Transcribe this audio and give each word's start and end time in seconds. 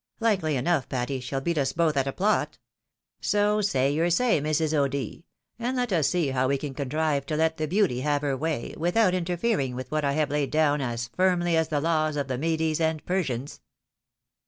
"Likely 0.19 0.55
enough, 0.55 0.89
Patty, 0.89 1.19
she'U 1.19 1.41
beat 1.41 1.59
us 1.59 1.73
both 1.73 1.95
at 1.95 2.07
a 2.07 2.11
plot. 2.11 2.57
So 3.19 3.61
say 3.61 3.91
your 3.91 4.09
say, 4.09 4.41
Mrs. 4.41 4.73
O'D., 4.73 5.23
and 5.59 5.77
let 5.77 5.93
us 5.93 6.07
see 6.09 6.29
how 6.29 6.47
we 6.47 6.57
can 6.57 6.73
contrive 6.73 7.27
to 7.27 7.35
let 7.35 7.57
the 7.57 7.67
beauty 7.67 8.01
have 8.01 8.23
her 8.23 8.35
way 8.35 8.73
without 8.77 9.13
interfering 9.13 9.75
with 9.75 9.91
what 9.91 10.03
I 10.03 10.13
have 10.13 10.31
laid 10.31 10.49
down 10.49 10.81
as 10.81 11.09
firmly 11.15 11.55
as 11.55 11.67
the 11.67 11.79
laws 11.81 12.15
of 12.15 12.29
the 12.29 12.39
Medes 12.39 12.81
and 12.81 13.05
Persians." 13.05 13.61